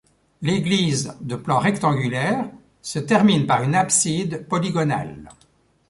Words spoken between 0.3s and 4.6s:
L'église, de plan rectangulaire, se termine par une abside